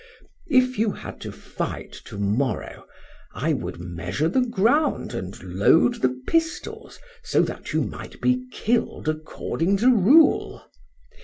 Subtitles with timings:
[0.47, 2.87] If you had to fight to morrow,
[3.35, 9.07] I would measure the ground and load the pistols, so that you might be killed
[9.07, 10.63] according to rule.